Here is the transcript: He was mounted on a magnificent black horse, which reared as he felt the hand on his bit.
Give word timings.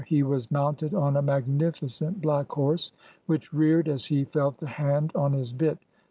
He 0.07 0.23
was 0.23 0.49
mounted 0.49 0.95
on 0.95 1.15
a 1.15 1.21
magnificent 1.21 2.23
black 2.23 2.49
horse, 2.49 2.91
which 3.27 3.53
reared 3.53 3.87
as 3.87 4.05
he 4.07 4.23
felt 4.23 4.57
the 4.57 4.65
hand 4.65 5.11
on 5.13 5.33
his 5.33 5.53
bit. 5.53 5.77